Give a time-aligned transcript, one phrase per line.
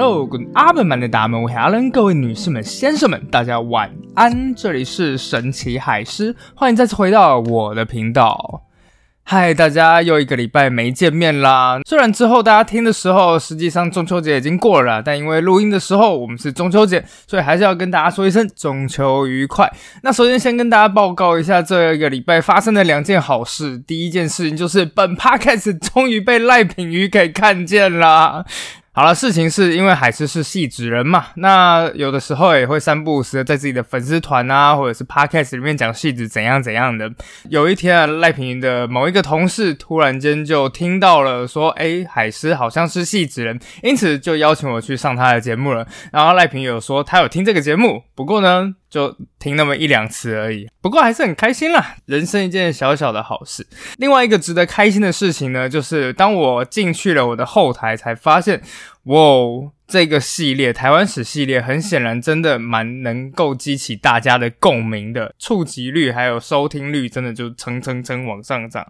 [0.00, 4.54] Hello，跟阿本们的大们，我 Helen，各位女士们、先生们，大家晚安。
[4.54, 8.62] 这里是神奇海狮，欢迎再次回到我的频道。
[9.24, 11.80] 嗨，大家又一个礼拜没见面啦。
[11.84, 19.68] 虽然之后大家听的时候，实际上中秋节已经过了，但因为录音的时候我们是中秋节，所以还是要跟大家说一声中秋愉快。
[20.04, 23.76] 那首先先跟大家报告一下这一个礼拜发生的两件好事。
[23.76, 28.46] 第一件事情就是本 podcast 终于被赖品鱼给看见了。
[28.92, 37.08] 好了，事情是因为海狮是戏子人嘛，那有的时候也会三不五时的在自己的粉丝团啊，或者是 podcast 里面讲戏子怎样怎样的。
[37.48, 45.86] 有一天啊，赖平的某一个同事突然间就听到了，说，哎，海狮好像是戏子人，因此就邀请我去上他的节目了。
[46.10, 48.74] 然后赖平有说他有听这个节目，不过呢。
[48.90, 53.66] 就听那么一两次而已，不过还是很开心啦，人生一件小小的好事。
[53.98, 58.62] 另外一个值得开心的事情呢，就是当我进去了我的后台，才发现，
[59.04, 59.16] 哇！
[59.88, 68.86] 这个系列台湾史系列，很显然真的蛮能够激起大家的共鸣的，触及率还有收听率，真的就蹭蹭蹭往上涨。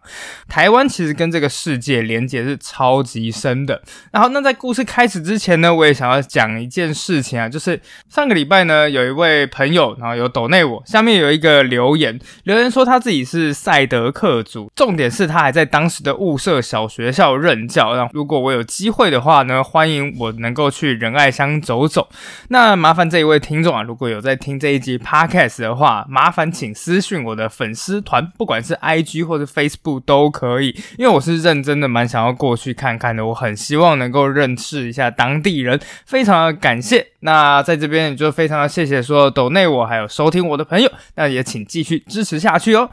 [0.49, 3.81] 台湾其实跟这个世界连接是超级深的。
[4.11, 17.95] 然后，那在故事开始之前呢，我也想要讲一件事情啊，就是上个礼拜呢，有一位朋友，然后有抖内我，下面有一个留言，留言说他自己是赛德克族，重点是他还在当时的雾社小学校任教。
[17.95, 20.88] 然后，如果我有机会的话呢，欢迎我能够去。
[20.95, 22.09] 仁爱乡走走，
[22.49, 37.07] 那麻烦这一位听众啊，如果有在听这一集 podcast 的话，麻烦请私讯我的粉丝团，不管是 IG 或者 Facebook 都可以，因为我是认真的蛮想要过去看看的，我很希望能够认识一下当地人，非常的感谢。
[37.21, 42.91] 那在这边也就非常的谢谢所有抖内我还有收听我的朋友，那也请继续支持下去哦。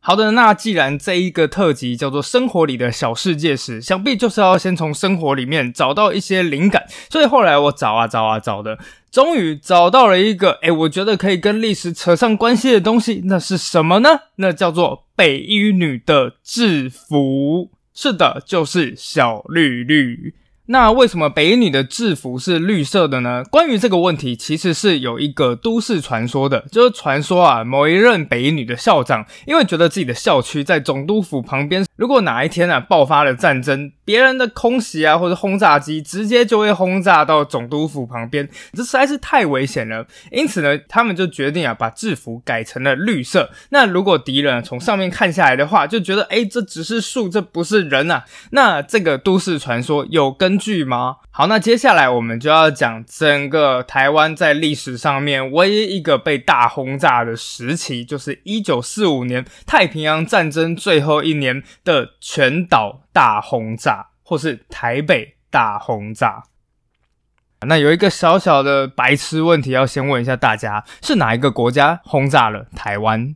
[0.00, 6.86] 好的，那既然这一个特辑叫做《生活里的小世界史》，想必就是要先从生活里面找到一些灵感。
[7.10, 8.78] 所以后来我找啊找啊找的，
[9.10, 13.22] 终于找到了一个，哎，我觉得可以跟历史扯上关系的东西。
[13.26, 14.08] 那是什么呢？
[14.36, 17.70] 那叫做北一女的制服。
[17.92, 20.34] 是的，就是小绿绿。
[20.70, 23.42] 那为什么北女的制服是绿色的呢？
[23.50, 40.06] 关于这个问题，其实是有一个都市传说的，就是传说啊，某一任北女的校长，因为觉得自己的校区在总督府旁边，如果哪一天啊爆发了战争，别人的空袭啊或者轰炸机直接就会轰炸到总督府旁边，这实在是太危险了。
[40.30, 43.50] 因此呢，他们就决定啊把制服改成了绿色。
[43.70, 48.24] 那如果敌人从上面看下来的话，就觉得哎这只是树，这不是人啊。
[48.50, 50.58] 那这个都市传说有根。
[50.58, 51.18] 据吗？
[51.30, 66.44] 好，那接下来我们就要讲整个台湾在历史上面唯一一个被大轰炸的时期，就是一九四五年太平洋战争最后一年的全岛大轰炸，或是台北大轰炸。
[67.66, 73.34] 那有一个小小的白痴问题要先问一下大家：是哪一个国家轰炸了台湾？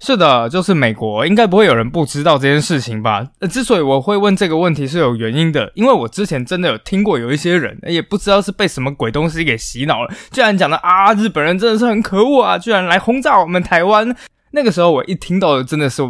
[0.00, 3.26] 是的，就是美国，应该不会有人不知道这件事情吧？
[3.40, 14.14] 呃，之所以我会问这个问题是有原因的，因为我之前真的有听过有一些人，也不知道是被什么鬼东西给洗脑了，居然讲的啊，日本人真的是很可恶啊，居然来轰炸我们台湾。
[14.52, 16.00] 那个时候我一听到的真的是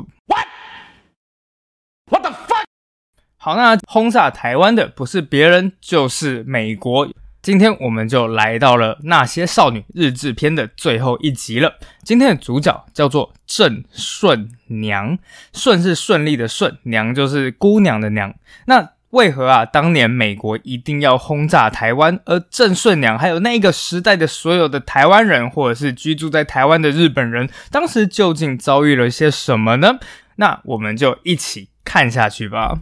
[3.49, 7.09] 好，那轰炸台湾的不是别人，就是美国。
[7.41, 11.79] 今天我们就来到了《那些少女日志篇》的最后一集了。
[12.05, 15.19] 今天的主角叫做郑顺娘，
[15.55, 18.35] 顺是顺利的顺，娘就是姑娘的娘。
[18.67, 29.99] 那为何啊，当年美国一定要轰炸台湾，而郑顺娘还有那个时代的所有的台湾人，或者是居住在台湾的日本人，当时究竟遭遇了些什么呢？
[30.37, 32.81] 那我们就一起看下去吧。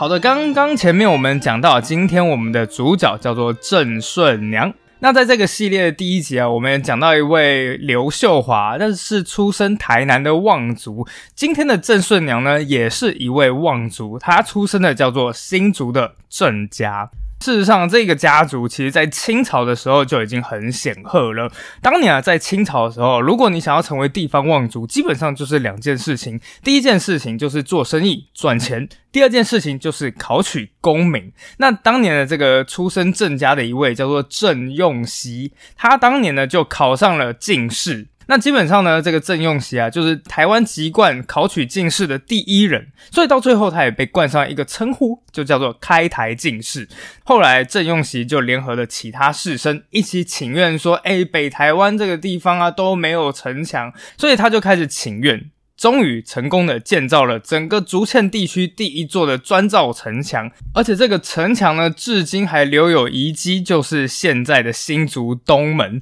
[0.00, 4.72] 好的，刚刚前面我们讲到，今天我们的主角叫做郑顺娘。
[5.00, 11.06] 那在这个系列的第一集啊，我们讲到一位刘秀华，但是出生台南的望族。
[11.34, 17.10] 今天的郑顺娘呢，也是一位望族，她出生的叫做新竹的郑家。
[17.40, 21.50] 事实上，这个家族其实在清朝的时候就已经很显赫了。
[21.80, 31.32] 当年啊，在清朝的时候，如果你想要成为地方望族，基本上就是两件事情：第一件事情就是做生意赚钱；第二件事情就是考取功名。
[31.56, 38.06] 那当年的这个出身郑家的一位叫做郑用锡，他当年呢就考上了进士。
[38.30, 46.88] 那基本上呢，这个郑用锡啊，就是台湾籍贯考取进士的第一人，所以到最后他也被冠上一个称呼，就叫做开台进士。
[47.24, 66.00] 后来郑用锡就联合了其他士绅一起请愿说：“哎，北台湾这个地方啊都没有城墙，所以他就开始请愿。”终于成功的建造了整个竹堑地区第一座的砖造城墙，而且这个城墙呢，至今还留有遗迹，就是现在的新竹东门。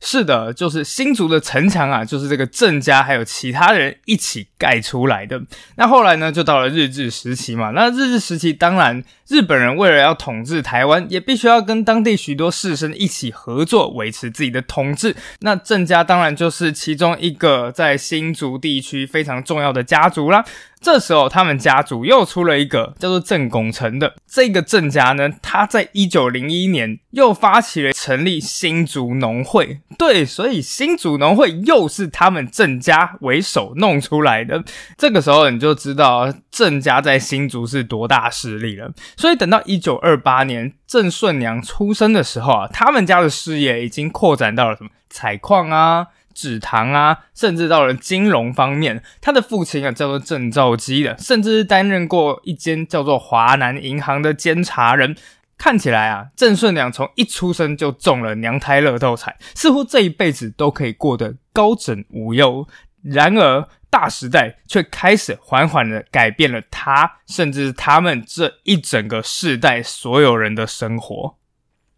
[0.00, 5.42] 是的，就是新竹的城墙啊，就是这个郑家还有其他人一起盖出来的。
[5.76, 7.70] 那后来呢，就到了日治时期嘛。
[7.70, 15.16] 那日治时期，当然日本人为了要统治台湾，也必须要跟当地许多士绅一起合作，维持自己的统治。
[15.40, 20.44] 那郑家当然就是其中一个在新竹地区非常重要的家族啦。
[20.86, 29.80] 这时候，他们家族又出了一个叫做郑拱辰的这个郑家呢，他在一九零一年又发起了成立新竹农会。
[29.98, 34.62] 对，所以新竹农会又是他们郑家为首弄出来的。
[34.96, 38.92] 这个时候，你就知道郑家在新竹是多大势力了。
[39.16, 46.06] 所以，等到一九二八年郑顺娘出生的时候啊，他们家的事业已经扩展到了什么采矿啊。
[46.36, 55.16] 纸糖啊，甚至到了金融方面，他的父亲啊叫做郑兆基的，甚至是担任过一间叫做华南银行的监察人。
[55.56, 62.68] 看起来啊，郑顺良从一出生就中了娘胎乐透彩，似乎这一辈子都可以过得高枕无忧。
[63.02, 71.36] 然而，大时代却开始缓缓的改变了他，甚至他们这一整个世代所有人的生活。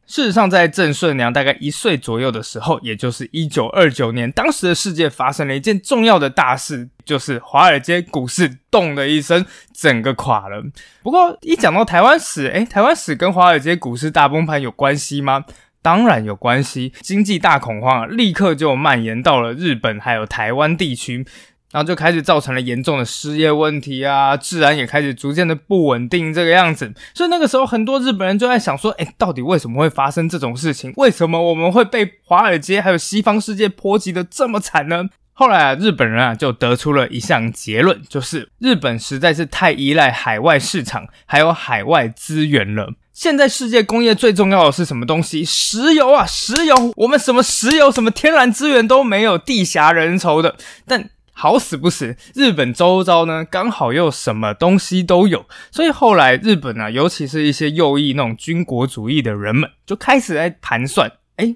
[0.08, 9.44] 事实上，在郑顺良大概一岁左右的时候，也就是一九二九年，当时的世界发生了一件重要的大事，就是华尔街股市咚的一声，
[9.74, 10.64] 整个垮了。
[11.02, 15.44] 不过，一讲到台湾史，诶，台湾史跟华尔街股市大崩盘有关系吗？
[15.82, 21.26] 当然有关系，经济大恐慌立刻就蔓延到了日本还有台湾地区。
[21.70, 26.92] 然后就开始造成了严重的失业问题啊，治安也开始逐渐的不稳定这个样子。
[27.14, 30.92] 所以那个时候，很多日本人就在想说：，哎，到底为什么会发生这种事情？
[30.96, 35.08] 为什么我们会被华尔街还有西方世界波及的这么惨呢？
[35.32, 42.94] 后来啊，日本人啊就得出了一项结论，就是日本实在是太依赖海外市场还有海外资源了。
[43.12, 45.44] 现在世界工业最重要的是什么东西？
[45.44, 46.92] 石油啊，石油！
[46.96, 50.56] 我们什么石油、什么天然资源都没有，地狭人稠的。
[50.86, 51.10] 但
[51.40, 61.54] 好死不死，日本周遭呢刚好又什么东西都有，所以后来日本啊，尤其是一些右翼那种军国主义的人们，就开始在盘算，哎。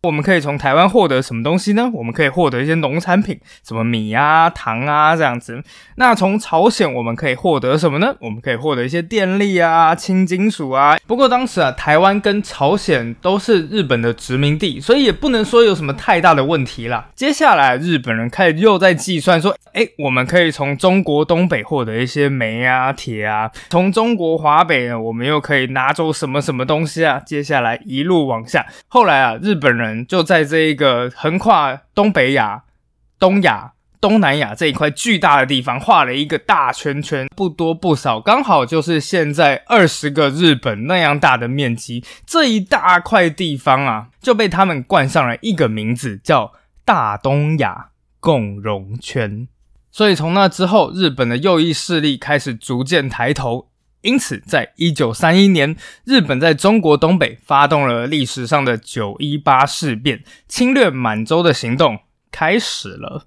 [0.00, 1.90] 我们可以从台湾获得什么东西呢？
[1.92, 5.60] 我们可以获得一些农产品，什么米啊、糖啊这样子。
[5.96, 8.14] 那从朝鲜我们可以获得什么呢？
[8.20, 10.96] 我们可以获得一些电力啊、轻金属啊。
[11.04, 17.08] 不过当时啊，台湾跟朝鲜都是日本的殖民地，所以也不能说有什么太大的问题啦。
[17.16, 27.20] 接下来日本人开始又在计算说，哎，我们可以从中国东北获得一些煤啊、铁啊，从中国华北呢，我们又可以拿走什么什么东西啊？
[27.26, 29.87] 接下来一路往下，后来啊，日本人。
[30.06, 32.64] 就在这一个横跨东北亚、
[33.18, 42.04] 东亚、东南亚这一块巨大的地方画了一个大圈圈，不多不少，刚好就是现在二十个日本那样大的面积。
[42.26, 46.52] 这一大块地方啊，就被他们冠上了一个名字，叫
[46.84, 47.88] 大东亚
[48.20, 49.48] 共荣圈。
[49.90, 53.68] 所以从那之后，日本的右翼势力开始逐渐抬头。
[54.02, 61.98] 因此，在一九三一年，日本在中国东北发动了历史上的九一八事变，侵略满洲的行动
[62.30, 63.26] 开始了。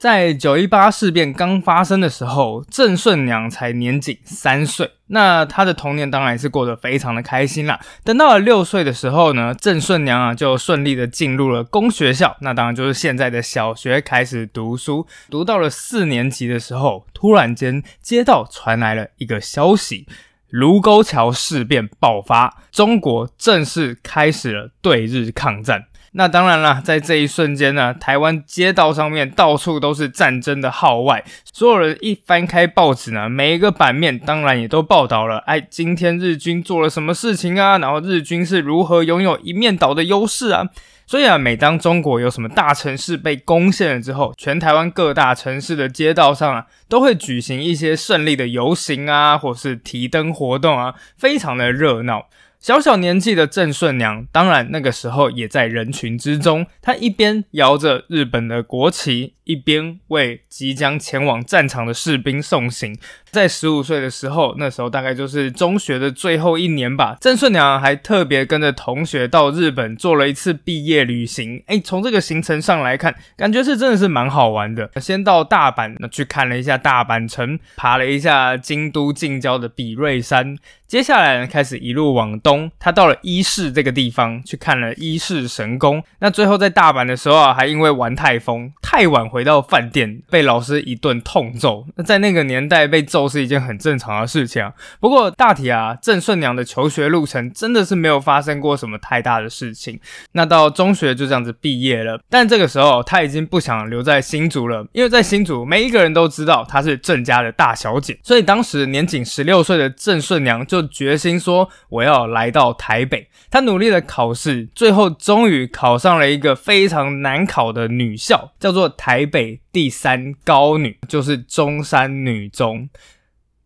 [0.00, 7.78] 在九一八事变刚发生的时候，郑顺娘才年仅三岁，那她的童年当然是过得非常的开心啦。
[8.02, 15.06] 等到了六岁的时候呢，郑顺娘啊就顺利的进入了公学校，那当然就是现在的小学，开始读书。
[15.28, 20.06] 读到了四年级的时候，突然间街道传来了一个消息：
[20.48, 25.84] 卢沟桥事变爆发，中国正式开始了对日抗战。
[26.12, 37.78] 那当然了，在这一瞬间呢，台湾街道上面到处都是战争的号外，所有人一翻开报纸呢，每一个版面当然也都报道了，哎，今天日军做了什么事情啊？
[37.78, 40.68] 然后日军是如何拥有一面倒的优势啊？
[41.06, 52.26] 所以啊，每当中国有什么大城市被攻陷了之后，全台湾各大城市的街道上啊，都会举行一些胜利的游行啊，或是提灯活动啊，非常的热闹。
[52.60, 56.66] 小小年纪的郑顺娘，当然那个时候也在人群之中。
[56.82, 62.96] 她一边摇着日本的国旗，一边为即将前往战场的士兵送行。
[63.30, 67.16] 在十五岁的时候，那时候大概就是中学的最后一年吧。
[67.20, 71.62] 郑顺娘还特别跟着同学到日本做了一次毕业旅行。
[71.66, 74.90] 哎，从这个行程上来看，感觉是真的是蛮好玩的。
[75.00, 80.56] 先到大阪，那去看了一下大阪城，爬了一下京都近郊的比瑞山。
[80.88, 86.02] 接下来呢，开始一路往东，他到了伊势这个地方去看了伊势神宫。
[86.18, 91.86] 那最后在大阪的时候啊，还因为玩太疯，太晚回回到饭店，被老师一顿痛揍。
[91.96, 94.74] 那在那个年代被揍是一件很正常的事情啊。
[95.00, 99.98] 不过大体啊，郑顺娘的求学路程真的是没有发生过什么太大的事情。
[100.32, 110.86] 那到中学就这样子毕业了，但这个时候他已经不想留在新竹了，因为在新竹每一个人都知道她是郑家的大小姐，所以当时年仅十六岁的郑顺娘就。
[110.90, 122.90] 决心说我要来到台北，他努力的考试，最后终于考上了一个非常难考的女校，叫做台北第三高女，就是中山女中。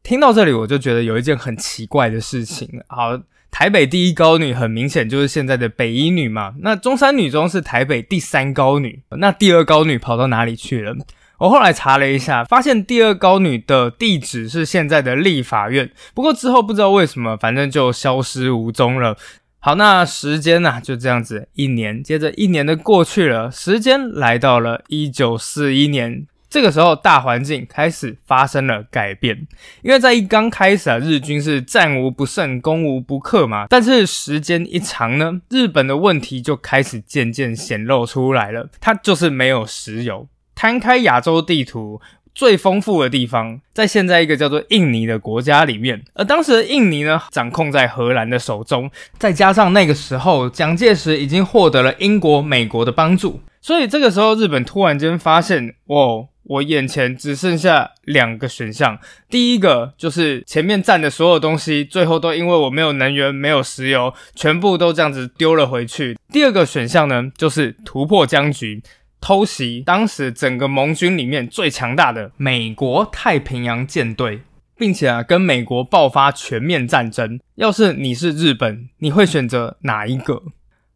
[0.03, 2.69] 听到这里，我就觉得有一件很奇怪的事情。
[2.89, 3.19] 好，
[3.51, 10.95] 台北第一高女很明显就是现在的北一女嘛，那中山女中是台北第三高女，那第二高女跑到哪里去了？
[11.39, 19.17] 我后来查了一下，发现第二高女的地址是现在的立法院，不过之后不知道为什么，反正就消失无踪了。
[19.65, 29.47] 好，那时间呢就这样子，一年接着一年的过去了，时间来到了一九四一年，这个时候大环境开始发生了改变，
[29.81, 40.29] 因为在一刚开始啊，日军是战无不胜、攻无不克嘛，但是时间一长呢，日本的问题就开始渐渐显露出来了，它就是没有石油。
[40.55, 42.03] 摊开亚洲地图，
[42.35, 58.99] 最丰富的地方在现在一个叫做印尼的国家里面，而当时的印尼呢，掌控在荷兰的手中，再加上那个时候蒋介石已经获得了英国、美国的帮助，所以这个时候日本突然间发现，哇，我眼前只剩下两个选项，
[59.31, 68.83] 第一个就是前面占的所有东西，最后都因为我没有能源、没有石油，全部都这样子丢了回去；第二个选项呢，就是突破僵局。
[69.21, 74.43] 偷袭当时整个盟军里面最强大的美国太平洋舰队，
[74.77, 77.41] 并且啊跟美国爆发全面战争。
[77.55, 80.43] 要是你是日本，你会选择哪一个？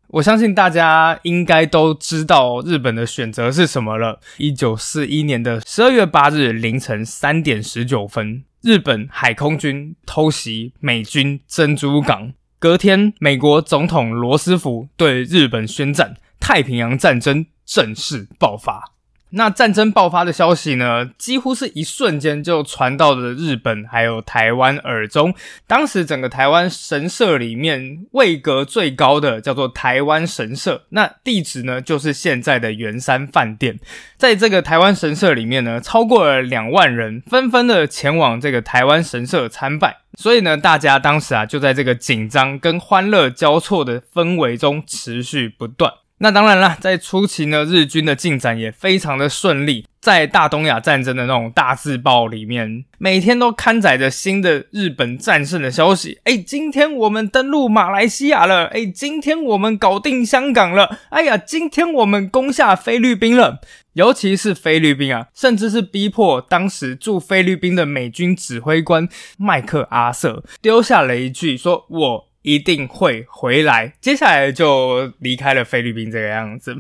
[0.09, 4.21] 我相信大家应该都知道日本的选择是什么了。
[4.39, 12.33] 一九四一年的十二月八日凌晨三点十九分，日本海空军偷袭美军珍珠港。
[12.59, 17.45] 隔天，美国总统罗斯福对日本宣战，太平洋战争。
[17.69, 18.93] 正式爆发。
[19.33, 25.35] 那战争爆发的消息呢，几乎是一瞬间就传到了日本还有台湾耳中。
[25.67, 33.79] 当时整个台湾神社里面位格最高的叫做台湾神社，那地址呢就是现在的圆山饭店。
[34.17, 39.99] 在这个台湾神社里面呢，超过了两万人纷纷的前往这个台湾神社参拜。
[40.19, 45.93] 所以呢，大家当时啊就在这个紧张跟欢乐交错的氛围中持续不断。
[46.21, 49.87] 那当然了，在初期呢，日军的进展也非常的顺利。
[50.01, 56.21] 在大东亚战争的那种大字报里面，每天都刊载着新的日本战胜的消息。
[56.25, 58.67] 哎，今天我们登陆马来西亚了。
[58.67, 60.99] 哎，今天我们搞定香港了。
[61.11, 63.61] 哎呀，今天我们攻下菲律宾了。
[63.93, 76.77] 尤其是菲律宾啊，甚至是逼迫当时驻菲律宾的美军指挥官麦克阿瑟丢下了一句说：“我。”一定会回来，接下来就离开了菲律宾这个样子。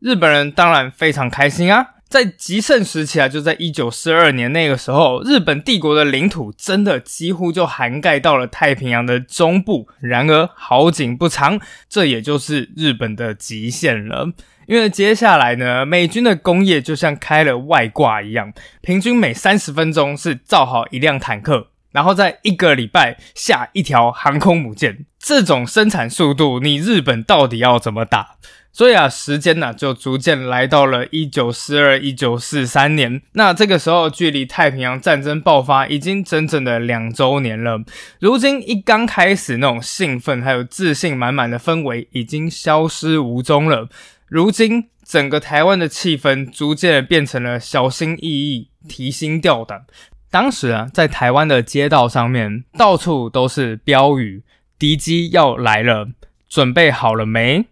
[0.00, 9.88] 日本人当然非常开心啊，在极盛时期啊，就在一九四二年那个时候，日本帝国的领土真的几乎就涵盖到了太平洋的中部。
[10.00, 14.32] 然而好景不长，这也就是日本的极限了，
[14.66, 21.68] 因为接下来呢，美军的工业就像开了外挂一样，平均每三十分钟是造好一辆坦克。
[21.98, 28.36] 然后在一个礼拜下一条航空母舰，这种生产速度，你日本到底要怎么打？
[28.72, 33.20] 所以啊，时间呢就逐渐来到了一九四二、一九四三年。
[33.32, 37.82] 那这个时候，距离太平洋战争爆发已经整整的两周年了。
[38.20, 43.88] 如今一刚开始那种兴奋还有自信满满的氛围已经消失无踪了。
[44.28, 49.84] 如今整个台湾的气氛逐渐变成了小心翼翼、提心吊胆。
[50.30, 54.42] 当时啊，在台湾的街道上面，到处都是标语
[54.78, 56.10] ：“敌机要来了，
[56.48, 57.66] 准备好了没？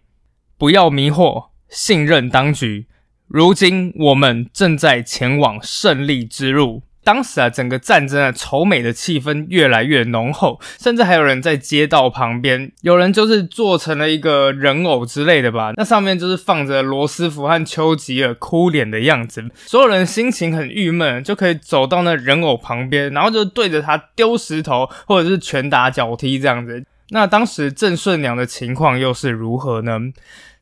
[0.57, 2.87] 不要迷惑，信任当局。
[3.27, 26.83] 如今我们正在前往胜利之路。”当时啊，整个战争啊，丑美的气氛越来越浓厚，甚至还有人在街道旁边，有人就是做成了一个人偶之类的吧，那上面就是放着罗斯福和丘吉尔哭脸的样子，所有人心情很郁闷，就可以走到那人偶旁边，然后就对着他丢石头或者是拳打脚踢这样子。
[27.11, 29.97] 那当时郑顺良的情况又是如何呢？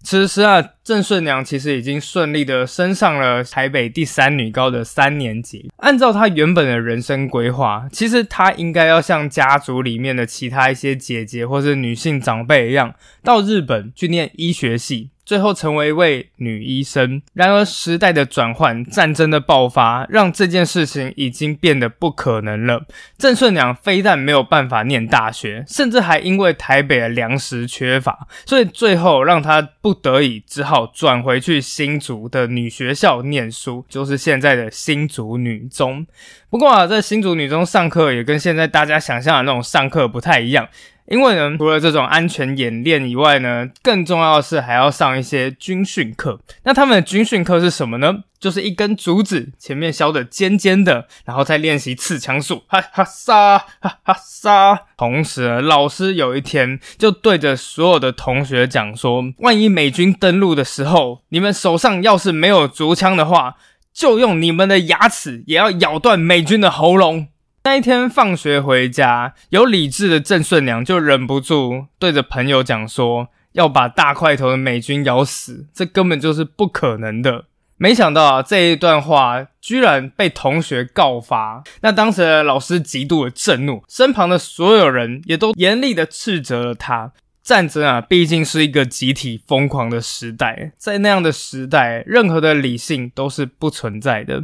[0.05, 5.71] 此时啊，郑顺良其实已经顺利的升上了台北第三女高的三年级。
[5.77, 12.93] 按照她原本的人生规划，其实她应该要像家族里面的其他一些姐姐或是女性长辈一样，
[13.24, 15.09] 到日本去念医学系。
[15.25, 17.22] 最后成为一位女医生。
[17.34, 22.86] 然而，时代的转换、战争的爆发，让这件事情已经变得不可能了。
[23.17, 36.05] 郑顺良非但没有办法念大学，甚至还因为台北的粮食缺乏，所以最后让他不得已只好转回去新竹的女学校念书，就是现在的新竹女中。
[36.50, 40.70] 不过啊，在新竹女中上课也跟现在大家想象的那种上课不太一样。
[41.07, 46.39] 因为呢，除了这种安全演练以外呢，更重要的是还要上一些军训课。
[46.63, 48.24] 那他们的军训课是什么呢？
[48.39, 54.81] 就是一根竹子前面削的尖尖的，然后再练习刺枪术，哈哈杀，哈哈杀。
[54.97, 63.55] 同时，老师有一天就对着所有的同学讲说：，万一美军登陆的时候，你们手上要是没有竹枪的话，
[63.93, 67.27] 就用你们的牙齿也要咬断美军的喉咙。
[67.65, 77.45] 那一天放学回家，有理智的郑顺良就忍不住对着朋友讲说：“要把大块头的美军咬死，这根本就是不可能的。”
[77.77, 81.63] 没想到啊，这一段话居然被同学告发。
[81.81, 87.13] 那当时的老师极度的震怒，身旁的所有人也都严厉的斥责了他。
[87.41, 94.43] 战争啊，毕竟是一个集体疯狂的时代，在那样的时代，任何的理性都是不存在的。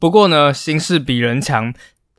[0.00, 1.72] 不过呢，形势比人强。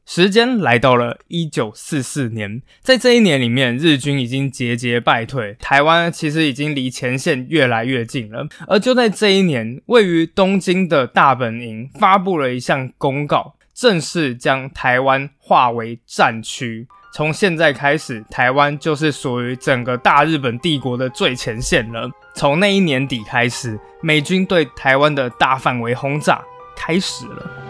[0.05, 8.47] 时间来到了一九四四年，在这一年里面，日军已经节节败退，台湾其实已经离前线越来越近了。
[8.67, 16.87] 而就在这一年，位于东京的大本营发布了一项公告，正式将台湾划为战区。
[17.13, 22.09] 从现在开始，台湾就是属于整个大日本帝国的最前线了。
[22.33, 26.43] 从那一年底开始，美军对台湾的大范围轰炸
[26.75, 27.62] 开始了。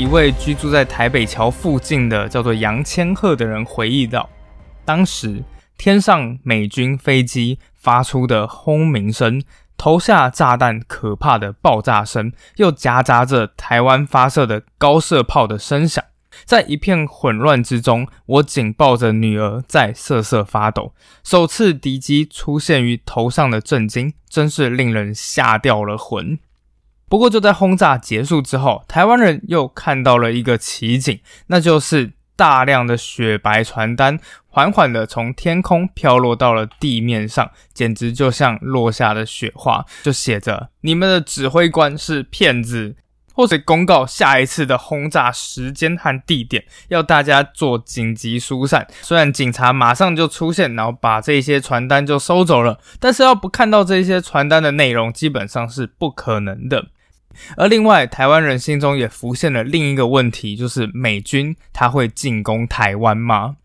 [0.00, 4.26] 一位居住在台北桥附近的叫做杨千鹤的人回忆道
[4.82, 5.44] ：“当时
[5.76, 9.42] 天上美军飞机发出的轰鸣声，
[9.76, 16.02] 投下炸弹可怕的爆炸声，又夹杂着台湾发射的高射炮的声响，
[16.46, 20.94] 在一片混乱之中，我紧抱着女儿在瑟瑟发抖。
[21.22, 26.38] 首次敌机出现于头上的震惊，真是令人吓掉了魂。”
[27.10, 42.94] 不过，就在轰炸结束之后，台湾人又看到了一个奇景，那就是大量的雪白传单缓缓的从天空飘落到了地面上，简直就像落下的雪花，就写着“你们的指挥官是骗子”，
[43.34, 48.86] 或者公告下一次的轰炸时间和地点，要大家做紧急疏散。
[49.02, 56.86] 虽然警察马上就出现，然后把这些传单就收走了，但是要不看到这些传单的内容，基本上是不可能的。
[57.56, 63.56] 而另外，台湾人心中也浮现了另一个问题，就是美军他会进攻台湾吗？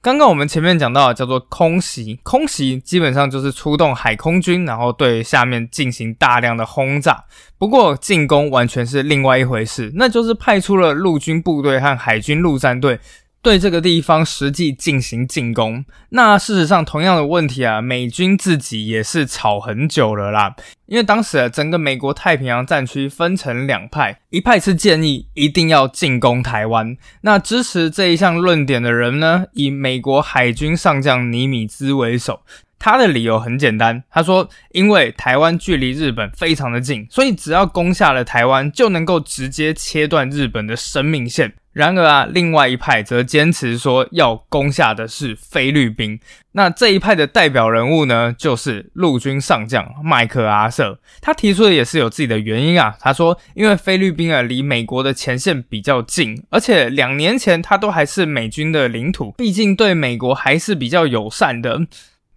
[0.00, 7.24] 刚刚我们前面讲到叫做空袭，空袭基本上就是出动海空军，然后对下面进行大量的轰炸。
[7.56, 13.00] 不过进攻完全是另外一回事，那就是派出了陆军部队和海军陆战队。
[13.44, 20.56] 对这个地方实际进行进攻，那事实上同样的问题啊，美军自己也是吵很久了啦。
[20.86, 32.40] 因为当时整个美国太平洋战区分成两派，一派是建议一定要进攻台湾，那支持这一项论点的人呢，以美国海军上将尼米兹为首。
[32.78, 41.52] 他的理由很简单，他说，因为台湾距离日本非常的近，所以只要攻下了台湾，就能够直接切断日本的生命线。
[41.74, 46.18] 然而啊，另外一派则坚持说要攻下的是菲律宾。
[46.52, 51.00] 那这一派的代表人物呢，就是陆军上将麦克阿瑟。
[51.20, 52.96] 他提出的也是有自己的原因啊。
[53.00, 61.80] 他说，因为菲律宾啊离美国的前线比较近，而且两年前他都还是美军的领土，毕竟对美国还是比较友善的。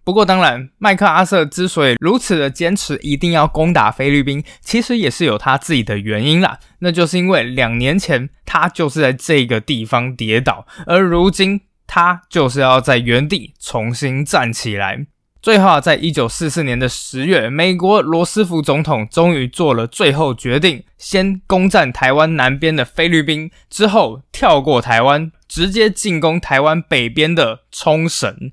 [0.08, 6.58] 不过，当然，麦克阿瑟之所以如此的坚持一定要攻打菲律宾，其实也是有他自己的原因啦。
[6.78, 15.04] 那就是因为两年前他就是在这个地方跌倒，而如今他就是要在原地重新站起来。
[15.42, 28.52] 最后，在一九四四年的十月，美国罗斯福总统终于做了最后决定，先攻占台湾南边的菲律宾，之后跳过台湾，直接进攻台湾北边的冲绳。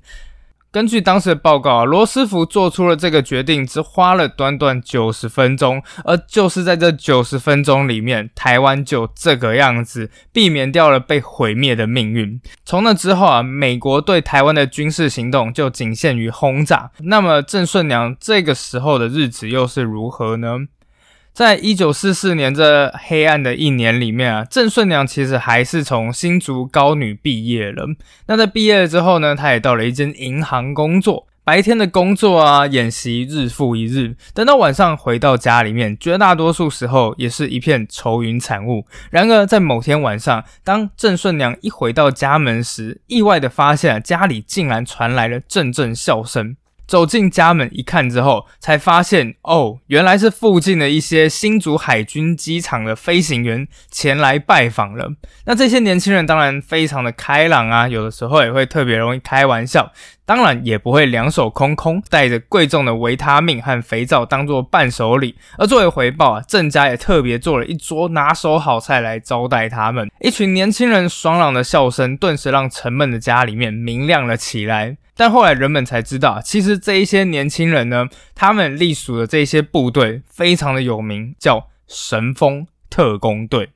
[0.76, 12.38] 根据当时的报告，罗斯福做出了这个决定，只花了短短九十分钟，而就是在这九十分钟里面，台湾就这个样子，避免掉了被毁灭的命运。
[12.66, 16.90] 从那之后啊，美国对台湾的军事行动就仅限于轰炸。
[16.98, 20.58] 那么郑顺良这个时候的日子又是如何呢？
[21.36, 27.86] 在一九四四年这黑暗的一年里面啊，郑顺良其实还是从新竹高女毕业了。
[28.26, 31.26] 那在毕业了之后呢，他也到了一间银行工作。
[31.44, 38.86] 白天的工作啊，演习日复一日，等到晚上回到家里面，绝大多数时候也是一片愁云惨雾。
[39.10, 46.56] 然而在某天晚上，当郑顺良一回到家门时，意外的发现家里竟然传来了阵阵笑声。
[46.86, 55.10] 走进家门一看之后，才发现哦，原来是附近的一些新竹海军机场的飞行员前来拜访了。
[55.44, 59.92] 那这些年轻人当然非常的开朗啊，有的时候也会特别容易开玩笑，
[60.24, 65.34] 当然也不会两手空空，带着贵重的维他命和肥皂当做伴手礼。
[65.58, 70.10] 而作为回报啊，郑家也特别做了一桌拿手好菜来招待他们。
[70.20, 74.96] 一群年轻人爽朗的笑声，顿时让沉闷的家里面明亮了起来。
[75.16, 83.70] 但后来人们才知道，其实这一些年轻人呢，他们隶属的这些部队非常的有名，叫神风特工队。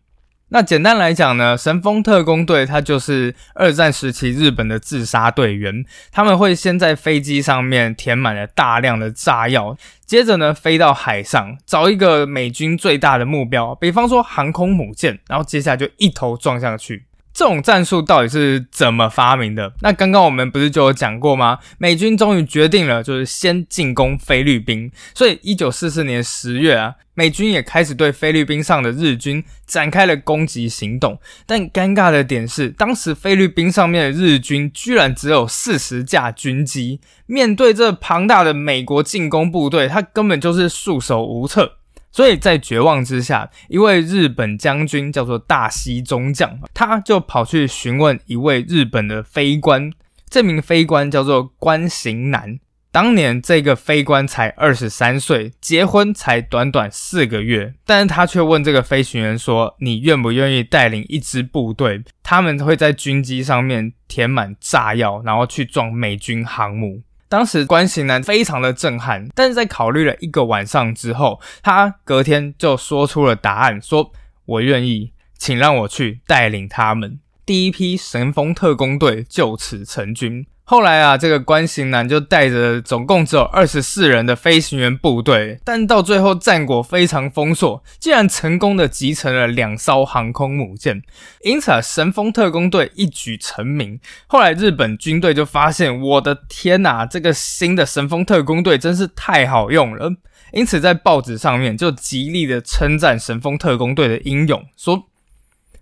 [0.52, 17.04] 那简单来讲呢，神风特工队它就是二战时期日本的自杀队员，他们会先在飞机上面填满了大量的炸药，接着呢飞到海上找一个美军最大的目标，比方说航空母舰，然后接下来就一头撞下去。
[17.32, 19.72] 这种战术到底是怎么发明的？
[19.80, 21.58] 那刚刚我们不是就有讲过吗？
[21.78, 24.90] 美军终于决定了，就是先进攻菲律宾。
[25.14, 31.18] 所以，一九四四年十月啊，美军也开始对菲律宾上的日军展开了攻击行动。
[31.46, 41.76] 但尴尬的点是，当时菲律宾上面的日军居然只有四十架军机，面对这庞大的美国进攻部队，他根本就是束手无策。
[42.12, 49.92] 所以在绝望之下，一位日本将军叫做大西中将，他就跑去询问一位日本的飞官。
[50.28, 52.58] 这名飞官叫做关行男，
[52.92, 62.02] 当年这个飞官才二十三岁，结婚才短短四个月，但是他却问这个飞行员说：“你愿不愿意带领一支部队？
[62.22, 74.10] 他们会在军机上面填满炸药，然后去撞美军航母。”当时关行男非常的震撼，但是在考虑了一个晚上之后，他隔天就说出了答案，说
[74.44, 80.44] ：“我愿意，请让我去带领他们。”第一批神风特工队就此成军。
[80.70, 91.02] 后来啊，这个关行男就带着总共只有二十四人的飞行员部队，但到最后战果非常丰硕，竟然成功的集成了两艘航空母舰，
[91.42, 93.98] 因此啊，神风特工队一举成名。
[94.28, 100.08] 后来日本军队就发现，我的天哪，这个新的神风特工队真是太好用了，
[100.52, 105.09] 因此在报纸上面就极力的称赞神风特工队的英勇，说。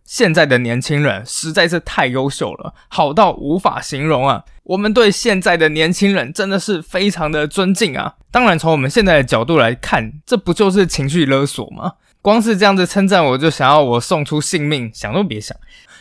[0.09, 4.43] 现在的年轻人实在是太优秀了，好到无法形容啊！
[4.63, 8.15] 我们对现在的年轻人真的是非常的尊敬啊！
[8.31, 11.93] 当然，从我们现在的角度来看，这不就是情绪勒索吗？
[12.23, 15.55] 光是这样子称赞，我就想要我送出性命，想都别想。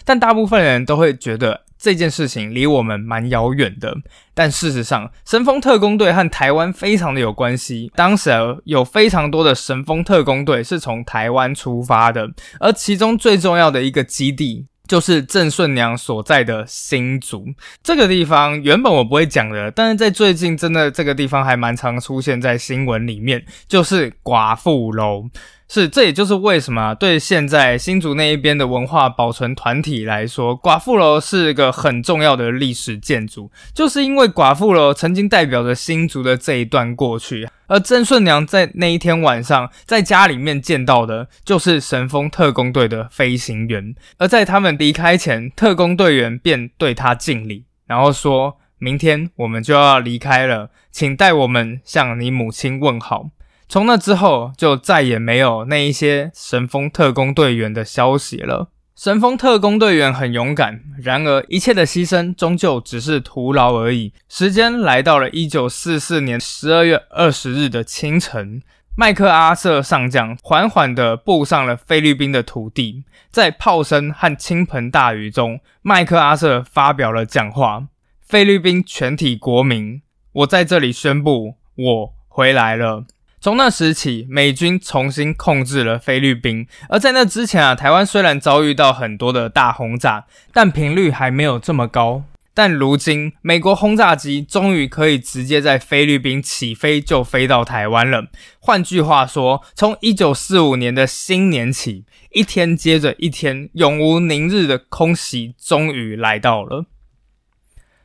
[0.05, 1.66] 但大部分人都会觉得。
[1.77, 3.95] 这件事情离我们蛮遥远的，
[4.33, 7.91] 但事实上，神风特工队和台湾非常的有关系。
[7.95, 8.31] 当时
[8.65, 17.45] 有非常多的神风特工队是从台湾出发的，而其中最重要的一个基地就是郑顺娘所在的新竹
[17.83, 18.61] 这个地方。
[18.61, 25.25] 原本我不会讲的，但是在最近真的这个地方还蛮常出现在新闻里面，就是寡妇楼。
[25.69, 37.49] 是，这也就是为什么对现在新竹那一边的文化保存团体来说，寡妇楼是个很重要的历史建筑，就是因为寡妇楼曾经代表着新竹的这一段过去。
[37.67, 43.93] 而郑顺娘在那一天晚上在家里面见到的，就是神风特工队的飞行员。
[44.17, 53.31] 而在他们离开前，特工队员便对他敬礼，然后说明天我们就要离开了，请代我们向你母亲问好。
[53.69, 58.69] 从那之后，就再也没有那一些神风特工队员的消息了。
[58.95, 64.13] 神风特工队员很勇敢，然而一切的牺牲终究只是徒劳而已。
[64.27, 68.63] 时间来到了一九四四年十二月二十日的清晨，
[68.95, 77.87] 麦克阿瑟上将缓缓地步上了菲律宾的土地，在炮声和倾盆大雨中，麦克阿瑟发表了讲话
[78.25, 80.01] ：“菲律宾全体国民，
[80.31, 83.05] 我在这里宣布，我回来了。”
[83.39, 86.67] 从那时起，美军重新控制了菲律宾。
[86.89, 92.23] 而在那之前啊，台湾虽然遭遇到很多的大轰炸，但频率还没有这么高。
[92.55, 98.25] 但如今，美国轰炸机终于可以直接在菲律宾起飞，就飞到台湾了。
[98.59, 106.87] 换句话说，从一九四五年的新年起，一天接着一天，永无宁日的空袭终于来到了。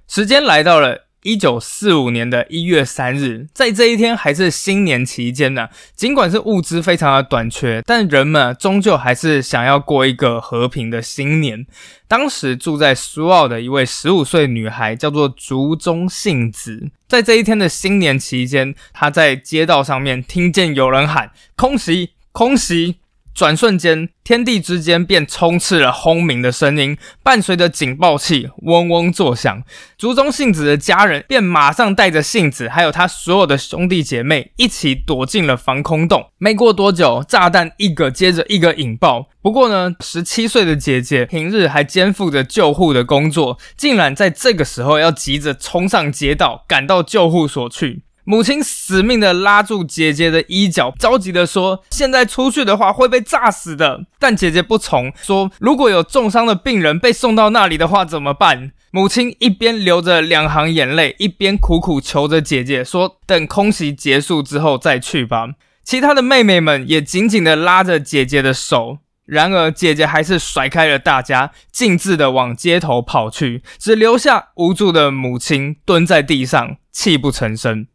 [0.06, 1.06] 时间来到了。
[1.22, 5.68] 一九四五年的一月三日，在这一天还是新年期间呢。
[5.94, 11.64] 尽管是物资非常的短缺，但人们终究还是想要过一个和平的新年。
[12.08, 22.96] 当时住在苏澳的一位十五岁女孩叫做竹中幸子，在这一天的新年期间，她在街道上面听见有人喊“空袭，空袭”。
[23.34, 29.62] 转瞬间，天地之间便充斥了轰鸣的声音，伴随着警报器嗡嗡作响。
[29.96, 36.28] 竹中信子的家人便马上带着信子，还有他所有的兄弟姐妹一起躲进了防空洞。
[36.38, 39.28] 没过多久，炸弹一个接着一个引爆。
[39.40, 48.02] 不过呢，十七岁的姐姐平日还肩负着救护的工作，竟然在这个时候要急着冲上街道，赶到救护所去。
[48.24, 65.48] 母亲死命的拉住姐姐的衣角，着急的说：“现在出去的话会被炸死的。”但姐姐不从，说：“如果有重伤的病人被送到那里的话怎么办？”母亲一边流着两行眼泪，一边苦苦求着姐姐说：“等空袭结束之后再去吧。”
[65.82, 77.88] 其他的妹妹们也紧紧的拉着姐姐的手，然而姐姐还是甩开了大家，径自的往街头跑去，只留下无助的母亲蹲在地上，泣不成声。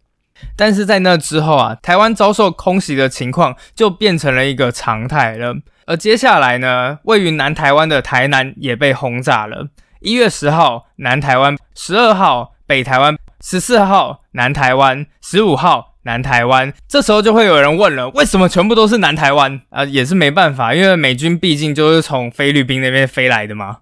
[0.56, 5.56] 但是在那之后啊，台湾遭受空袭的情况就变成了一个常态了。
[5.86, 9.68] 而接下来呢，位于南台湾的台南也被轰炸了。
[10.02, 16.74] 一月十号，南台湾；十二号，北台湾；十四号，南台湾；十五号，南台湾。
[16.88, 19.62] 这时候就会有人问了：为什么全部都是南台湾？
[19.70, 23.78] 啊，也是没办法，因为美军毕竟就是从菲律宾那边飞来的嘛。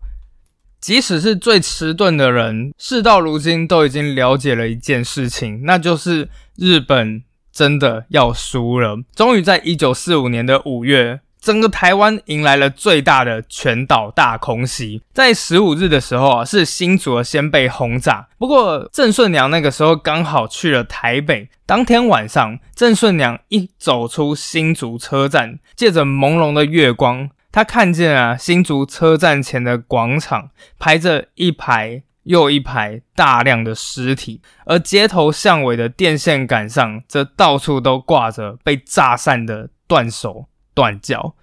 [0.86, 9.00] 即使是最迟钝的人，事到如今都已经了解了一件事情，那就是日本真的要输了。
[9.16, 15.02] 终于在一九四五年的五月，整个台湾迎来了最大的全岛大空袭。
[15.12, 18.28] 在十五日的时候啊，是新竹先被轰炸。
[18.38, 21.50] 不过郑顺娘那个时候刚好去了台北。
[21.66, 27.32] 当天晚上，郑顺娘一走出新竹车站，借着朦胧的月光。
[27.56, 41.36] 他看见啊，新竹车站前的广场排着一排又一排大量的尸体，而街头巷尾的电线杆上则到处都挂着被炸散的断手断脚。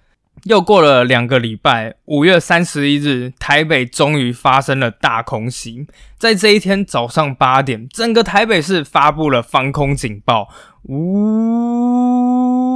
[0.43, 5.87] 又过了两个礼拜，五月三十一日，台北终于发生了大空袭。
[6.19, 10.47] 在这一天早上八点，整个台北市发布了防空警报。
[10.83, 12.72] 呜。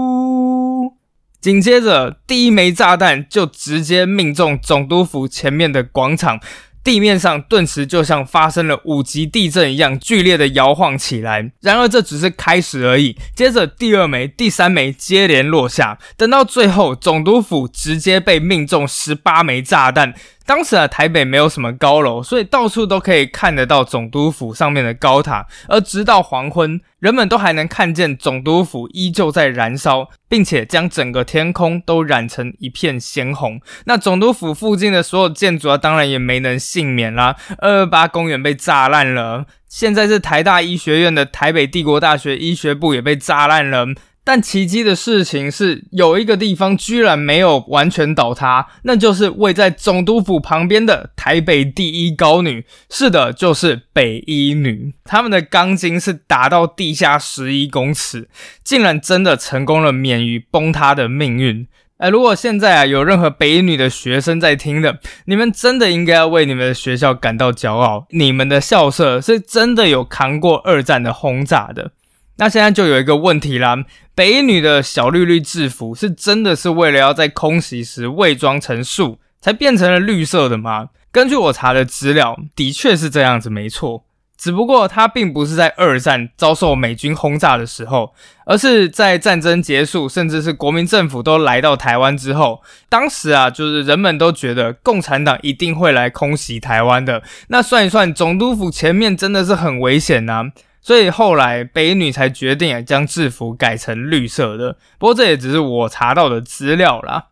[1.47, 6.41] 紧接着，第一枚炸弹就直接命中总督府前面的广场，
[6.83, 11.49] 地面上顿时就像发生了五级地震一样剧烈的摇晃起来。
[11.61, 13.15] 然而，这只是开始而已。
[13.33, 20.13] 接着，第二枚、第三枚接连落下，等到最后，总督府直接被命中十八枚炸弹。
[20.47, 25.45] 当时啊，台北没有什么高楼，所以到处都可以看得到总督府上面的高塔。
[25.67, 33.59] 而直到黄昏，人们都还能看见总督府依旧在燃烧，并且将整个天空都染成一片鲜红。
[33.83, 37.35] 那总督府附近的所有建筑啊，当然也没能幸免啦。
[37.57, 43.87] 二二八公园被炸烂了，现在是台大医学院的台北帝国大学医学部也被炸烂了。
[44.27, 52.65] 但奇迹的事情是，有一个地方居然没有完全倒塌，那就是位在总督府旁边的台北第一高女。
[52.89, 54.93] 是的，就是北一女。
[55.05, 58.27] 他们的钢筋是打到地下十一公尺，
[58.65, 61.65] 竟然真的成功了，免于崩塌的命运。
[61.99, 68.05] 哎，如果现在啊有任何北一女的学生在听的，你们真的应该要为你们的学校感到骄傲。
[68.09, 71.93] 你们的校舍是真的有扛过二战的轰炸的。
[72.37, 73.75] 那现在就有一个问题啦，
[74.15, 80.89] 北女的小绿绿制服是真的是为了要在空袭时伪装成树才变成了绿色的吗？
[81.11, 84.03] 根据我查的资料，的确是这样子，没错。
[84.37, 88.13] 只不过它并不是在二战遭受美军轰炸的时候，
[88.45, 97.23] 而是在战争结束，甚至是国民政府都来到台湾之后，当时啊，就是人们都觉得共产党一定会来空袭台湾的。
[97.47, 100.51] 那算一算，总督府前面真的是很危险呐。
[100.81, 104.77] 所以后来北女才决定将制服改成绿色的。
[104.97, 107.27] 不过这也只是我查到的资料啦。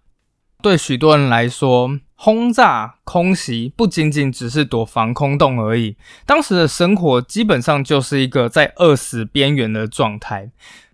[0.62, 10.51] 对许多人来说，轰炸、空袭不仅仅只是躲防空洞而已，当时的生活基本上就是一个在饿死边缘的状态。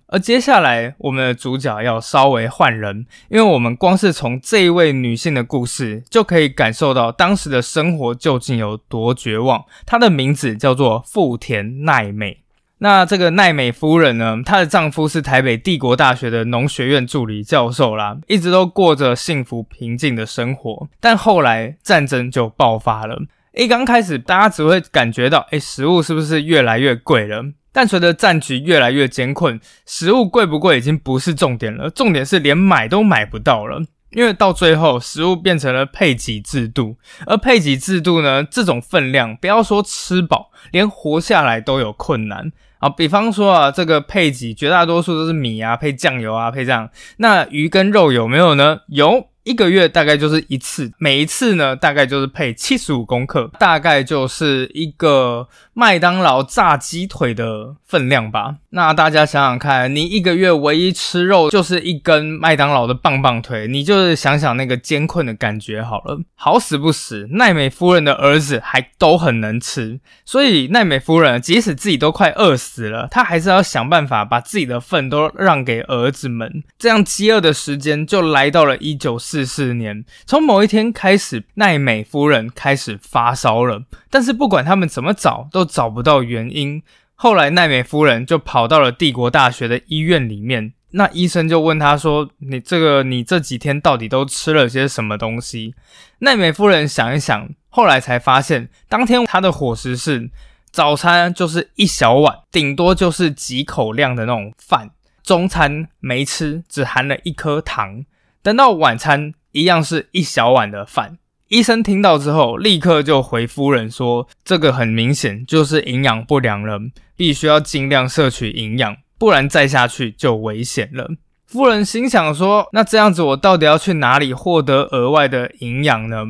[0.08, 9.64] 而接下来，我们的主角要稍微换人，因为我们光是从这一位女性的故事，就可以感受到当时的生活究竟有多绝望。
[9.86, 12.41] 她的名字叫做富田奈美。
[12.84, 20.90] 那这个奈美夫人呢，她的丈夫是台北帝国大学的农学院助理教授啦，一直都过着幸福平静的生活。
[21.00, 23.20] 但后来战争就爆发了，
[23.54, 27.44] 一刚开始大家只会感觉到，哎，食物是不是越来越贵了？
[27.72, 33.84] 但随着战局越来越艰困，食物贵不贵已经不是重点了，重点是连买都买不到了。
[34.10, 42.90] 因为到最后，食物变成了配给制度，而配给制度呢，这种分量，不要说吃饱，连活下来都有困难啊。
[42.90, 46.90] 比方说啊，这个配给绝大多数都是米啊，配酱油啊，配这样。
[47.18, 48.82] 那鱼跟肉有没有呢？
[48.90, 49.30] 有。
[49.44, 58.58] 一个月大概就是一次，每一次呢大概就是配七十五公克，大概就是一个麦当劳炸鸡腿的分量吧。
[58.74, 66.20] 那大家想想看，你一个月唯一吃肉就是一根麦当劳的棒棒腿，你就是想想那个艰困的感觉好了。
[66.36, 76.64] 好死不死，奈美夫人的儿子还都很能吃，所以奈美夫人即使自己都快饿死了，她还是要想办法把自己的份都让给儿子们。
[76.80, 79.12] 这样饥饿的时间就来到了一九。
[79.22, 83.84] 四四年，从某一天开始，奈美夫人开始发烧了。
[84.10, 86.82] 但是不管他们怎么找，都找不到原因。
[87.24, 95.76] 后来奈美夫人就跑到了帝国大学的医院里面，那医生就问她说：“你这个，你这几天到底都吃了些什么东西？”
[96.18, 100.32] 奈美夫人想一想，后来才发现，当天她的伙食是
[100.72, 104.88] 早餐就是一小碗，顶多就是几口量的那种饭；
[105.22, 108.04] 中餐没吃，只含了一颗糖。
[108.42, 111.20] 等到晚餐，一样是一小碗的饭。
[111.52, 116.80] 医生听到之后，立刻就回夫人说：“这个很明显就是营养不良了，
[117.18, 121.10] 必须要尽量摄取营养，不然再下去就危险了。”
[121.46, 126.24] 夫人心想说：“那这样子，我到底要去哪里获得额外的营养呢？”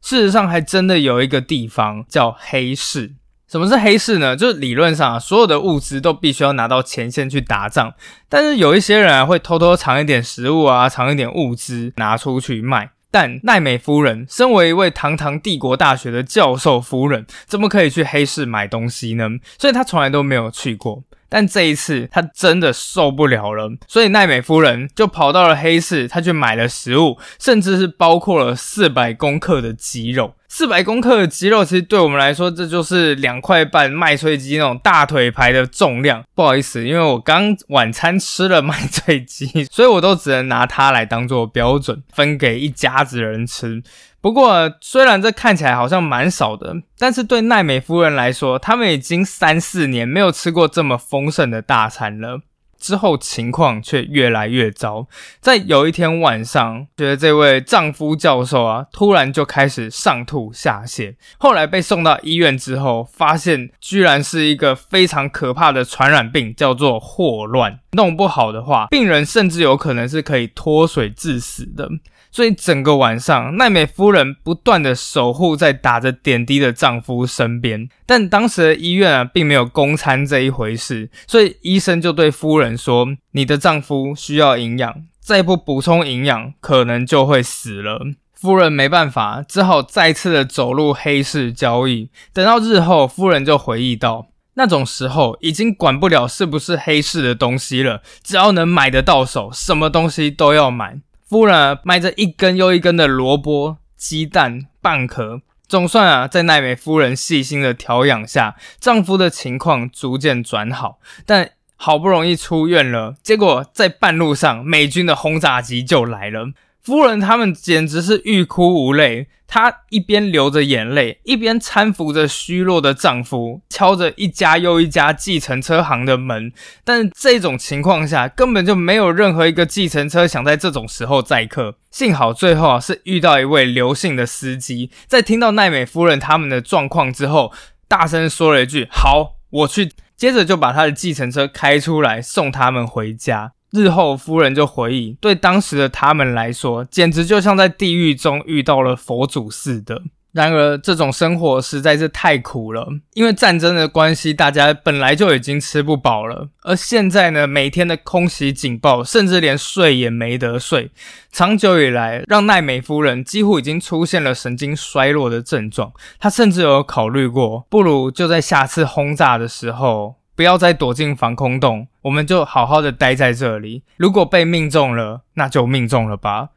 [0.00, 3.14] 事实上，还真的有一个地方叫黑市。
[3.48, 4.36] 什么是黑市呢？
[4.36, 7.94] 就是理论上啊，所有的物资都必须要拿到前线去打仗，
[8.28, 12.90] 但是有一些人啊会偷偷藏一点食物啊，藏一点物资拿出去卖。
[13.10, 19.28] 但奈美夫人身为一位堂堂帝国大学的教授夫人，怎么可以去黑市买东西呢？
[19.58, 21.04] 所以她从来都没有去过。
[21.30, 30.34] 但这一次，她真的受不了了，所以奈美夫人就跑到了黑市，她去买了食物，甚至是包括了四百公克的鸡肉。
[30.48, 36.24] 四百公克的鸡肉，其实对我们来说，这就是两块半麦脆鸡那种大腿排的重量。
[36.34, 43.82] 不好意思，因为我刚晚餐吃了麦脆鸡， 所以我都只能拿它来当做标准，分给一家子人吃。
[44.20, 52.40] 不过，虽然这看起来好像蛮少的，但是对奈美夫人来说，他们已经三四年没有吃过这么丰盛的大餐了。
[52.78, 55.06] 之后情况却越来越糟，
[55.40, 61.16] 在有一天晚上，觉得这位丈夫教授啊，突然就开始上吐下泻。
[61.38, 67.80] 后来被送到医院之后，发现居然是一个非常可怕的传染病，叫做霍乱。
[67.92, 71.88] 弄不好的话，病人甚至有可能是可以脱水致死的。
[72.30, 77.88] 所以整个晚上，奈美夫人不断的守护在打着点滴的丈夫身边。
[78.04, 88.00] 但当时的医院啊，并没有供餐这一回事，所以医生就对夫人说：“你的丈夫需要营养，再不补充营养，可能就会死了。”
[88.38, 92.10] 夫人没办法，只好再次的走入黑市交易。
[92.32, 94.26] 等到日后，夫人就回忆到，
[94.58, 100.98] 那种时候已经管不了是不是黑市的东西了，只要能买得到手，什么东西都要买。
[101.28, 110.98] 夫人卖着一根又一根的萝卜、鸡蛋、蚌壳，总算啊，在奈美夫人细心的调养下，丈夫的情况逐渐转好。
[111.24, 116.48] 但好不容易出院了，结果在半路上，美军的轰炸机就来了。
[116.88, 126.50] 夫人他们简直是欲哭无泪，她一边流着眼泪，一边搀扶着虚弱的丈夫，敲着一家又一家计程车行的门。
[126.84, 131.76] 但是这种情况下，根本就没有任何一个计程车想在这种时候载客。
[131.90, 137.52] 幸好最后啊，是遇到一位刘姓的司机，在听到奈美夫人他们的状况之后，
[137.86, 143.52] 大声说了一句：“好，我去。”接着就把他的计程车开出来，送他们回家。
[143.70, 150.02] 日后，夫人就回忆，对当时的他们来说，简直就像在地狱中遇到了佛祖似的。
[150.32, 156.48] 然而，这种生活实在是太苦了，因为战争的关系，大家本来就已经吃不饱了。
[156.62, 160.90] 而现在呢，每天的空袭警报，甚至连睡也没得睡。
[161.32, 165.92] 长久以来，让奈美夫人几乎已经出现了神经衰弱的症状。
[166.20, 173.82] 她甚至有考虑过，不如就在下次轰炸的时候，不要再躲进防空洞，我们就好好的待在这里。
[173.96, 176.50] 如果被命中了，那就命中了吧。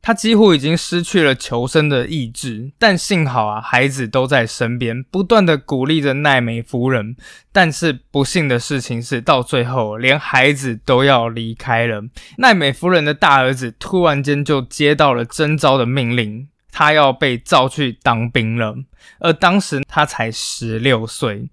[0.00, 7.14] 他几乎已经失去了求生的意志，但幸好啊，孩子都在身边，不断的鼓励着奈美夫人。
[7.52, 12.04] 但是不幸的事情是，到最后连孩子都要离开了。
[12.38, 18.76] 奈美夫人的大儿子突然间就接到了征召的命令，他要被召去当兵了，
[19.20, 21.50] 而当时他才十六岁。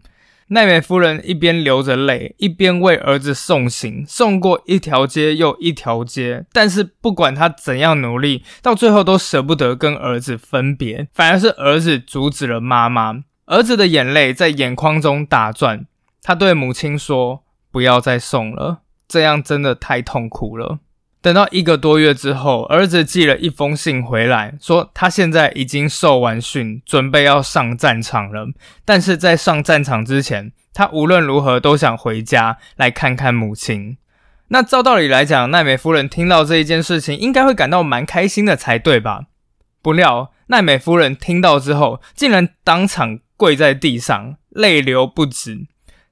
[0.48, 6.46] 奈美夫人一边流着泪，一边为儿子送行，送过一条街又一条街。
[6.52, 13.24] 但是不管她怎样努力，到最后都舍不得跟儿子分别，反而是儿子阻止了妈妈。
[13.46, 15.86] 儿子的眼泪在眼眶中打转，
[16.22, 20.80] 他对母亲说：“不要再送了，这样真的太痛苦了。”
[21.24, 28.50] 等到一个多月之后，儿子寄了一封信回来，说他现在已经受完训，准备要上战场了。
[28.84, 33.96] 但是在上战场之前，他无论如何都想回家来看看母亲。
[34.50, 39.22] 那照道理来讲，奈美夫人听到这一件事情，应该会感到蛮开心的才对吧？
[39.82, 45.68] 不料奈美夫人听到之后，竟然当场跪在地上，泪流不止。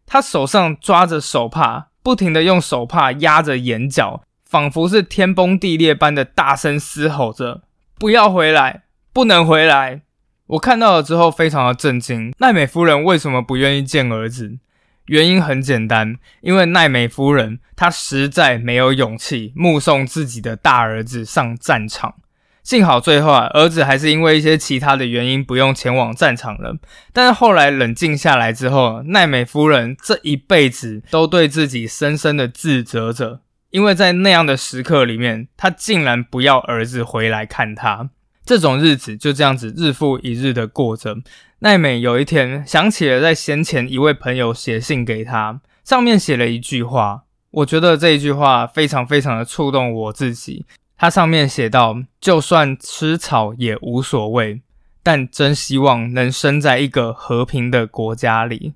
[0.06, 4.24] 她手上抓着手帕，不停的用手帕压着眼角。
[4.52, 7.62] 仿佛是天崩地裂般的大声嘶吼着
[7.98, 8.84] ：“不要回来，
[9.14, 10.02] 不能回来！”
[10.48, 12.34] 我看到了之后，非常的震惊。
[12.40, 14.58] 奈美夫人为什么不愿意见儿子？
[15.06, 22.16] 原因很简单，因为奈美夫人她实在没有勇气目送自己的大儿子上战场。
[22.62, 26.76] 幸好最后啊，儿子还是因为一些其他的原因不用前往战场了。
[27.14, 33.40] 但是后来冷静下来之后，奈美夫人这一辈子都对自己深深的自责着。
[33.72, 38.10] 因为在那样的时刻里面，他竟然不要儿子回来看他，
[38.46, 41.18] 这种日子就这样子日复一日的过着。
[41.60, 50.66] 奈美有一天想起了在先前一位朋友写信给他，上面写了一句话，我觉得这一句话非常非常的触动我自己。
[50.98, 54.62] 它上面写道：“就算吃草也无所谓，
[55.02, 58.74] 但真希望能生在一个和平的国家里。”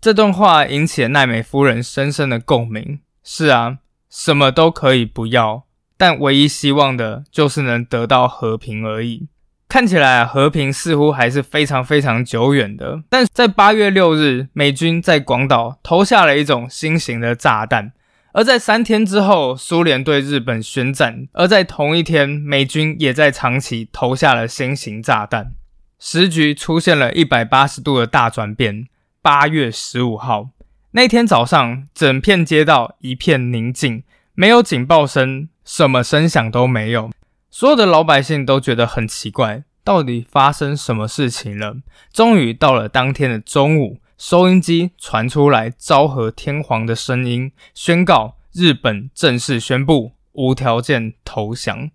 [0.00, 3.00] 这段话引起了奈美夫人深深的共鸣。
[3.24, 3.78] 是啊。
[4.10, 5.64] 什么都可以不要，
[5.96, 9.28] 但唯一希望的就是能得到和平而已。
[9.68, 13.02] 看起来和平似乎还是非常非常久远的。
[13.10, 17.92] 但在八月六日，美军在广岛投下了一种新型的炸弹，
[18.32, 21.28] 而在三天之后，苏联对日本宣战。
[21.32, 25.52] 而在同一天，美军也在长崎投下了新型炸弹，
[25.98, 28.86] 时局出现了一百八十度的大转变。
[29.20, 30.48] 八月十五号。
[30.92, 37.10] 那天早上，整片街道一片宁静，没有警报声，什么声响都没有。
[37.50, 41.76] 所有的老百姓都觉得很奇怪，到底发生什么事情了？
[42.10, 51.90] 终于到了当天的中午，收音机传出来昭和天皇的声音，宣告日本正式宣布无条件投降。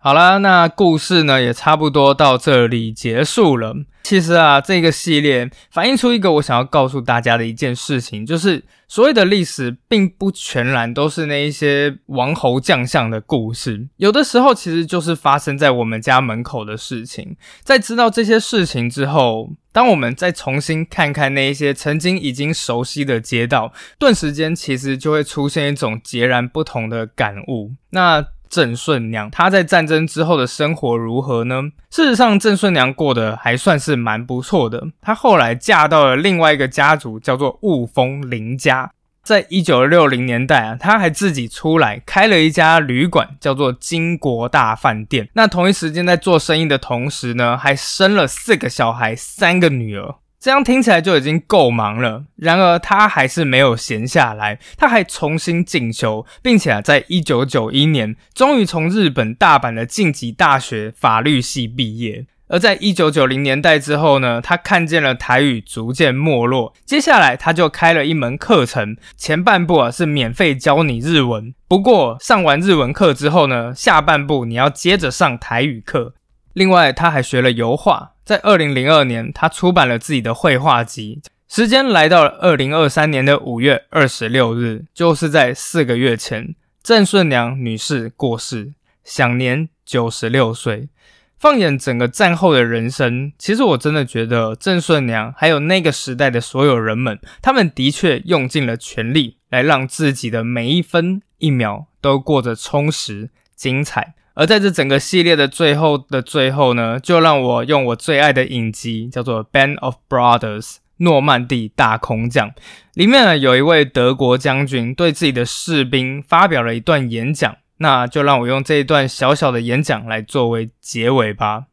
[0.00, 3.74] 好啦，那故事呢也差不多到这里结束了。
[4.04, 17.36] 其实啊，这个系列反映出一个我想要告诉大家的一件事情，就是所谓的历史并不全然都是那一些王侯将相的故事，有的时候其实就是发生在我们家门口的事情。
[17.64, 27.72] 在知道这些事情之后，当我们再重新看看那一些曾经已经熟悉的街道，顿时间其实就会出现一种截然不同的感悟。
[27.90, 28.24] 那。
[28.48, 31.62] 郑顺娘，她在战争之后的生活如何呢？
[31.90, 34.88] 事实上，郑顺娘过得还算是蛮不错的。
[35.00, 38.90] 她后来嫁到了另外一个家族，叫做雾峰林家。
[39.22, 45.28] 在一九六零年代啊，她还自己出来开了一家旅馆，叫做金国大饭店。
[45.34, 50.14] 那同一时间在做生意的同时呢，还生了四个小孩，三个女儿。
[50.40, 52.24] 这样听起来就已经够忙了。
[52.36, 62.26] 然而他还是没有闲下来，他还重新进修，并且啊，在一九九一年终于从日本大阪的晋级大学法律系毕业。
[62.50, 76.14] 而在一九九零年代之后呢，他看见了台语逐渐没落，接下来他就开了一门课程，前半部啊是免费教你日文，不过上完日文课之后呢，下半部你要接着上台语课。
[76.54, 78.12] 另外，他还学了油画。
[78.28, 81.22] 在二零零二年，他出版了自己的绘画集。
[81.48, 90.90] 时间来到了二零二三年的五月二十六日，就是在四个月前，郑顺良女士过世，享年九十六岁。
[91.38, 104.12] 放眼整个战后的人生，其实我真的觉得郑顺良还有那个时代的所有人们，他们的确用尽了全力来让自己的每一分一秒都过着充实精彩。
[104.38, 110.62] 而在这整个系列的最后的最后呢，就让我用我最爱的影集叫做《Band of Brothers》
[110.98, 112.52] 诺曼底大空降，
[112.94, 117.56] 里面呢有一位德国将军对自己的士兵发表了一段演讲。
[117.78, 121.64] 那就让我用这一段小小的演讲来作为结尾吧。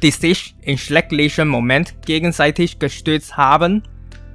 [0.00, 3.82] Die sich in schrecklichem Moment gegenseitig gestützt haben,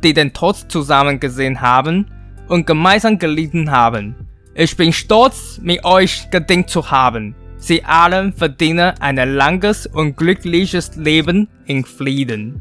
[0.04, 2.06] die den Tod zusammen gesehen haben
[2.48, 4.14] und gemeinsam gelitten haben.
[4.56, 7.36] Ich bin stolz, mit euch gedient zu haben.
[7.60, 12.54] Sie allen verdienen ein langes und glückliches Leben in Frieden.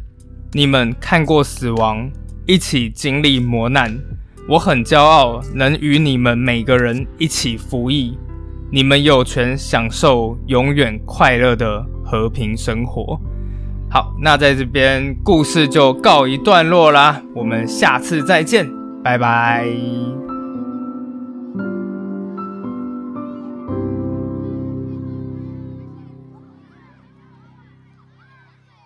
[0.53, 2.11] 你们看过死亡，
[2.47, 3.97] 一起经历磨难。
[4.49, 8.19] 我很骄傲能与你们每个人一起服役，
[8.73, 13.21] 你们有权享受永远快乐的和平生活。
[13.91, 18.69] 好，那在这边故事就告一段落啦，我们下次再见，
[19.05, 20.18] 拜拜。